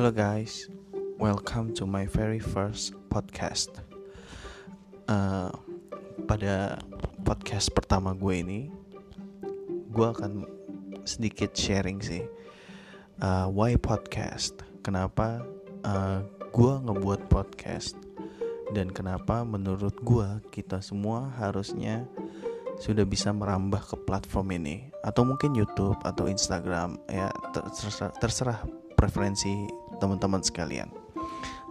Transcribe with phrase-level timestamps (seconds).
[0.00, 0.64] Hello guys,
[1.20, 3.68] welcome to my very first podcast.
[5.04, 5.52] Uh,
[6.24, 6.80] pada
[7.20, 8.60] podcast pertama gue ini,
[9.92, 10.48] gue akan
[11.04, 12.24] sedikit sharing sih.
[13.20, 14.64] Uh, why podcast?
[14.80, 15.44] Kenapa
[15.84, 17.92] uh, gue ngebuat podcast?
[18.72, 22.08] Dan kenapa menurut gue kita semua harusnya
[22.80, 28.64] sudah bisa merambah ke platform ini atau mungkin YouTube atau Instagram ya terserah, terserah
[28.96, 29.64] preferensi
[30.00, 30.88] teman-teman sekalian.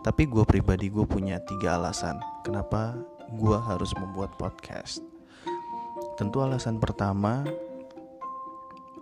[0.05, 2.95] Tapi gue pribadi gue punya tiga alasan kenapa
[3.35, 5.03] gue harus membuat podcast.
[6.15, 7.43] Tentu alasan pertama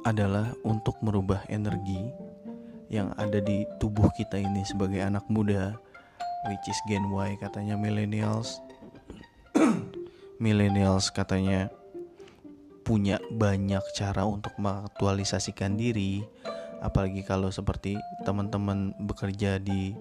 [0.07, 2.07] adalah untuk merubah energi
[2.87, 5.75] yang ada di tubuh kita ini sebagai anak muda,
[6.47, 8.63] which is Gen Y katanya millennials,
[10.43, 11.67] millennials katanya
[12.87, 16.23] punya banyak cara untuk mengaktualisasikan diri,
[16.79, 19.95] apalagi kalau seperti teman-teman bekerja di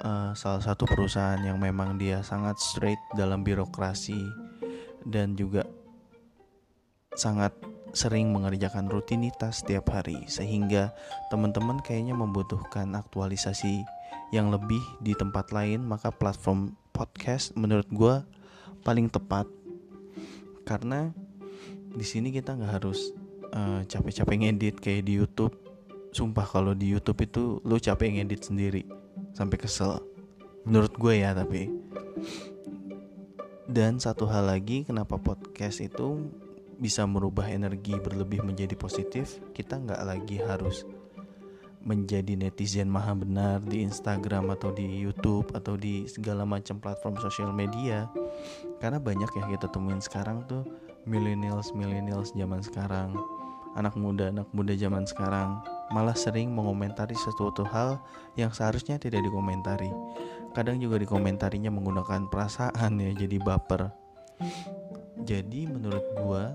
[0.00, 4.16] uh, salah satu perusahaan yang memang dia sangat straight dalam birokrasi
[5.04, 5.68] dan juga
[7.12, 7.52] sangat
[7.92, 10.24] sering mengerjakan rutinitas setiap hari.
[10.24, 10.96] Sehingga
[11.28, 13.84] teman-teman kayaknya membutuhkan aktualisasi
[14.32, 18.14] yang lebih di tempat lain maka platform podcast menurut gue
[18.88, 19.44] paling tepat.
[20.64, 21.12] Karena
[21.92, 23.12] di sini kita nggak harus
[23.52, 25.63] uh, capek-capek ngedit kayak di YouTube
[26.14, 28.86] sumpah kalau di YouTube itu lu capek ngedit sendiri.
[29.34, 29.98] Sampai kesel.
[30.62, 31.66] Menurut gue ya tapi.
[33.66, 36.30] Dan satu hal lagi kenapa podcast itu
[36.78, 39.42] bisa merubah energi berlebih menjadi positif?
[39.50, 40.86] Kita nggak lagi harus
[41.84, 47.50] menjadi netizen maha benar di Instagram atau di YouTube atau di segala macam platform sosial
[47.50, 48.06] media.
[48.78, 50.62] Karena banyak ya kita temuin sekarang tuh
[51.04, 53.12] millennials millennials zaman sekarang.
[53.74, 58.00] Anak muda anak muda zaman sekarang malah sering mengomentari sesuatu hal
[58.38, 59.90] yang seharusnya tidak dikomentari.
[60.54, 63.90] Kadang juga dikomentarinya menggunakan perasaan ya jadi baper.
[65.24, 66.54] Jadi menurut gua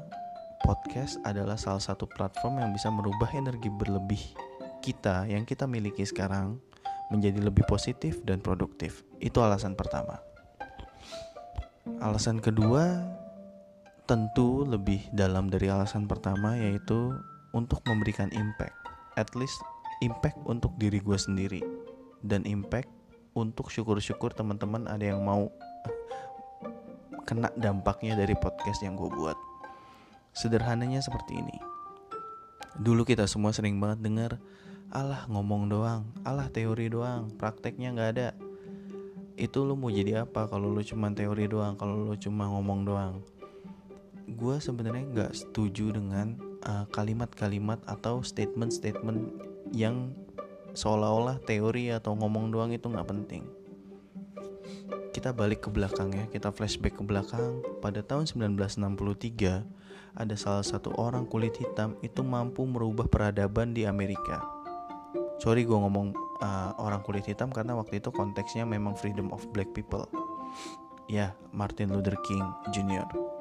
[0.63, 4.21] podcast adalah salah satu platform yang bisa merubah energi berlebih
[4.79, 6.59] kita yang kita miliki sekarang
[7.11, 9.03] menjadi lebih positif dan produktif.
[9.19, 10.21] Itu alasan pertama.
[11.99, 13.03] Alasan kedua
[14.05, 17.13] tentu lebih dalam dari alasan pertama yaitu
[17.53, 18.77] untuk memberikan impact
[19.19, 19.59] at least
[19.99, 21.59] impact untuk diri gue sendiri
[22.23, 22.87] dan impact
[23.35, 25.51] untuk syukur-syukur teman-teman ada yang mau
[27.27, 29.35] kena dampaknya dari podcast yang gue buat.
[30.31, 31.57] Sederhananya seperti ini.
[32.79, 34.31] Dulu kita semua sering banget dengar,
[34.89, 38.29] Allah ngomong doang, Allah teori doang, prakteknya nggak ada.
[39.35, 43.13] Itu lu mau jadi apa kalau lu cuma teori doang, kalau lu cuma ngomong doang?
[44.31, 46.48] Gue sebenarnya nggak setuju dengan
[46.93, 49.41] kalimat-kalimat uh, atau statement-statement
[49.73, 50.13] yang
[50.73, 53.43] seolah-olah teori atau ngomong doang itu nggak penting.
[55.09, 57.65] Kita balik ke belakang ya, kita flashback ke belakang.
[57.81, 59.65] Pada tahun 1963,
[60.15, 64.45] ada salah satu orang kulit hitam itu mampu merubah peradaban di Amerika.
[65.41, 66.13] Sorry gue ngomong
[66.43, 70.05] uh, orang kulit hitam karena waktu itu konteksnya memang freedom of black people.
[71.09, 73.38] Ya, Martin Luther King Jr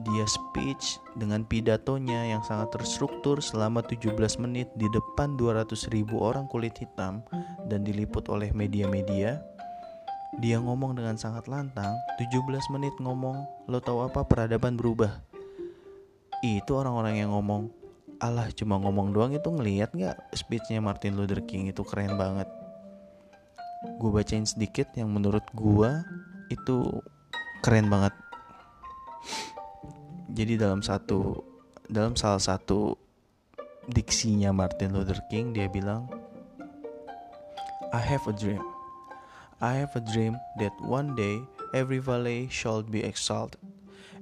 [0.00, 6.48] dia speech dengan pidatonya yang sangat terstruktur selama 17 menit di depan 200 ribu orang
[6.48, 7.20] kulit hitam
[7.68, 9.44] dan diliput oleh media-media.
[10.40, 15.20] Dia ngomong dengan sangat lantang 17 menit ngomong lo tahu apa peradaban berubah?
[16.40, 17.68] Itu orang-orang yang ngomong.
[18.22, 20.16] Allah cuma ngomong doang itu ngelihat nggak?
[20.32, 22.48] Speechnya Martin Luther King itu keren banget.
[24.00, 25.90] Gue bacain sedikit yang menurut gue
[26.48, 27.02] itu
[27.60, 28.14] keren banget
[30.32, 31.44] jadi dalam satu
[31.92, 32.96] dalam salah satu
[33.92, 36.08] diksinya Martin Luther King dia bilang
[37.92, 38.64] I have a dream.
[39.60, 41.44] I have a dream that one day
[41.76, 43.60] every valley shall be exalted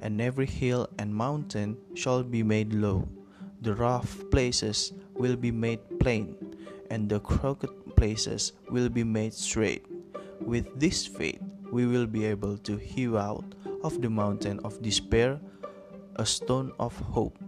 [0.02, 3.06] and every hill and mountain shall be made low.
[3.62, 6.34] The rough places will be made plain
[6.90, 9.86] and the crooked places will be made straight.
[10.42, 11.38] With this faith
[11.70, 13.46] we will be able to hew out
[13.86, 15.38] of the mountain of despair
[16.20, 17.38] a stone of hope.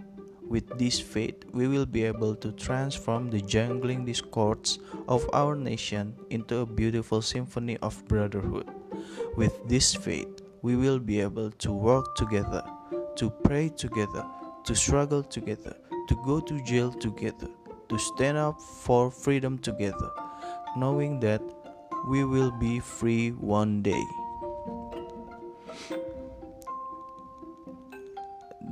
[0.48, 4.78] With this faith, we will be able to transform the jangling discords
[5.08, 8.70] of our nation into a beautiful symphony of brotherhood.
[9.36, 12.64] With this faith, we will be able to work together,
[13.16, 14.24] to pray together,
[14.64, 15.76] to struggle together,
[16.08, 17.48] to go to jail together,
[17.90, 20.10] to stand up for freedom together,
[20.78, 21.42] knowing that
[22.08, 24.04] we will be free one day.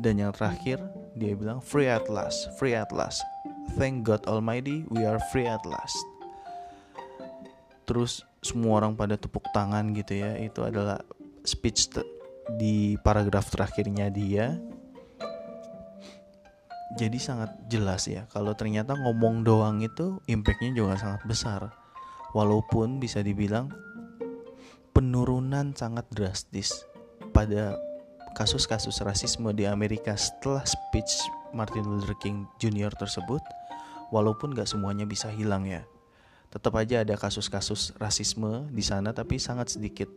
[0.00, 0.80] Dan yang terakhir
[1.14, 3.20] dia bilang free at last free at last.
[3.76, 5.94] Thank God Almighty we are free at last.
[7.84, 10.40] Terus semua orang pada tepuk tangan gitu ya.
[10.40, 11.04] Itu adalah
[11.44, 11.92] speech
[12.56, 14.56] di paragraf terakhirnya dia.
[16.98, 21.60] Jadi sangat jelas ya kalau ternyata ngomong doang itu impactnya juga sangat besar.
[22.34, 23.70] Walaupun bisa dibilang
[24.90, 26.86] penurunan sangat drastis
[27.30, 27.78] pada
[28.36, 31.22] kasus-kasus rasisme di Amerika setelah speech
[31.54, 32.94] Martin Luther King Jr.
[32.94, 33.42] tersebut
[34.14, 35.86] walaupun gak semuanya bisa hilang ya
[36.50, 40.10] tetap aja ada kasus-kasus rasisme di sana tapi sangat sedikit.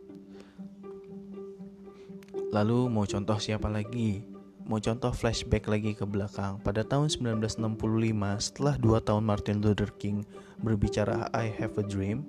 [2.50, 4.26] Lalu mau contoh siapa lagi?
[4.66, 6.58] Mau contoh flashback lagi ke belakang.
[6.58, 7.78] Pada tahun 1965
[8.42, 10.26] setelah dua tahun Martin Luther King
[10.58, 12.26] berbicara I have a dream,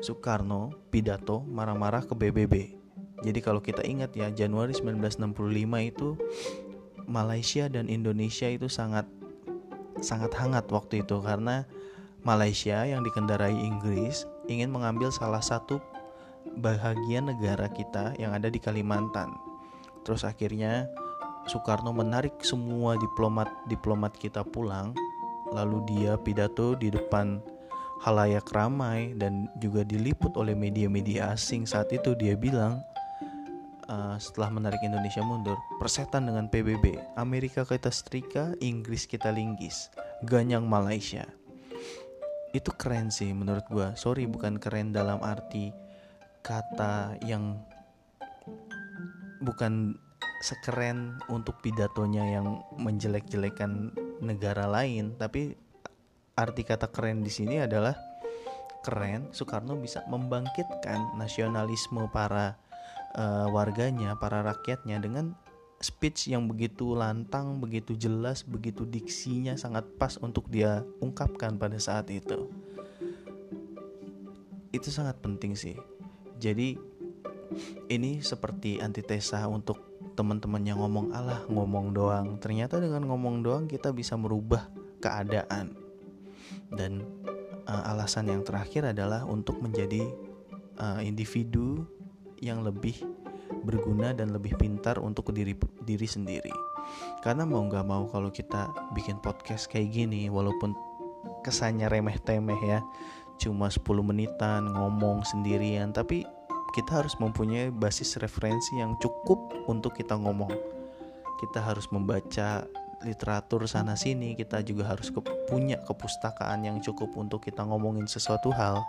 [0.00, 2.81] Soekarno pidato marah-marah ke BBB.
[3.22, 5.30] Jadi kalau kita ingat ya Januari 1965
[5.86, 6.18] itu
[7.06, 9.06] Malaysia dan Indonesia itu sangat
[10.02, 11.62] sangat hangat waktu itu karena
[12.26, 15.78] Malaysia yang dikendarai Inggris ingin mengambil salah satu
[16.58, 19.30] bahagian negara kita yang ada di Kalimantan.
[20.02, 20.90] Terus akhirnya
[21.46, 24.94] Soekarno menarik semua diplomat-diplomat kita pulang,
[25.50, 27.42] lalu dia pidato di depan
[28.02, 31.66] halayak ramai dan juga diliput oleh media-media asing.
[31.66, 32.82] Saat itu dia bilang
[33.92, 39.92] uh, setelah menarik Indonesia mundur, persetan dengan PBB, Amerika kita setrika, Inggris kita linggis,
[40.24, 41.28] ganyang Malaysia.
[42.56, 45.72] Itu keren sih menurut gue sorry bukan keren dalam arti
[46.44, 47.56] kata yang
[49.40, 49.96] bukan
[50.44, 55.56] sekeren untuk pidatonya yang menjelek-jelekan negara lain tapi
[56.36, 57.96] arti kata keren di sini adalah
[58.84, 59.32] keren.
[59.32, 62.58] Soekarno bisa membangkitkan nasionalisme para
[63.16, 65.36] uh, warganya para rakyatnya dengan
[65.82, 72.06] speech yang begitu lantang, begitu jelas, begitu diksinya sangat pas untuk dia ungkapkan pada saat
[72.08, 72.48] itu.
[74.70, 75.76] Itu sangat penting sih.
[76.38, 76.78] Jadi
[77.90, 82.38] ini seperti antitesa untuk teman-teman yang ngomong Allah ngomong doang.
[82.38, 84.70] Ternyata dengan ngomong doang kita bisa merubah
[85.02, 85.76] keadaan.
[86.72, 87.04] Dan
[87.68, 90.08] uh, alasan yang terakhir adalah untuk menjadi
[90.80, 91.84] uh, individu
[92.42, 92.98] yang lebih
[93.62, 95.54] berguna dan lebih pintar untuk diri
[95.86, 96.52] diri sendiri.
[97.22, 100.74] Karena mau nggak mau kalau kita bikin podcast kayak gini, walaupun
[101.46, 102.82] kesannya remeh temeh ya,
[103.38, 106.26] cuma 10 menitan ngomong sendirian, tapi
[106.74, 109.38] kita harus mempunyai basis referensi yang cukup
[109.70, 110.50] untuk kita ngomong.
[111.38, 112.66] Kita harus membaca
[113.02, 118.54] literatur sana sini, kita juga harus ke, punya kepustakaan yang cukup untuk kita ngomongin sesuatu
[118.54, 118.82] hal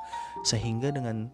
[0.46, 1.34] sehingga dengan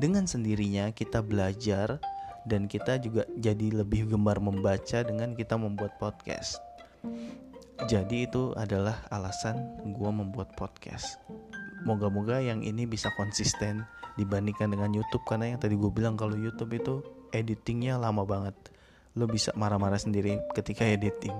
[0.00, 2.00] dengan sendirinya kita belajar
[2.48, 6.56] dan kita juga jadi lebih gemar membaca dengan kita membuat podcast.
[7.84, 11.20] Jadi itu adalah alasan gue membuat podcast.
[11.84, 13.84] Moga-moga yang ini bisa konsisten
[14.16, 16.94] dibandingkan dengan YouTube karena yang tadi gue bilang kalau YouTube itu
[17.36, 18.56] editingnya lama banget.
[19.16, 21.36] Lo bisa marah-marah sendiri ketika editing.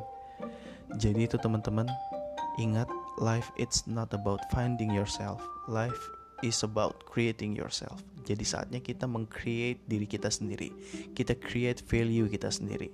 [1.00, 1.88] Jadi itu teman-teman
[2.60, 2.88] ingat
[3.20, 5.40] life it's not about finding yourself.
[5.68, 8.00] Life is about creating yourself.
[8.24, 10.70] Jadi saatnya kita meng-create diri kita sendiri.
[11.16, 12.92] Kita create value kita sendiri.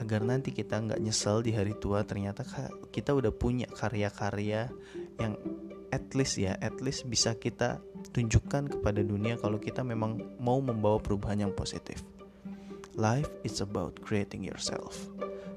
[0.00, 2.42] Agar nanti kita nggak nyesel di hari tua ternyata
[2.88, 4.72] kita udah punya karya-karya
[5.20, 5.36] yang
[5.92, 7.78] at least ya, at least bisa kita
[8.16, 12.00] tunjukkan kepada dunia kalau kita memang mau membawa perubahan yang positif.
[12.96, 14.96] Life is about creating yourself.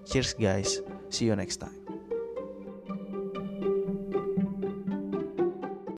[0.05, 1.84] Cheers guys, see you next time.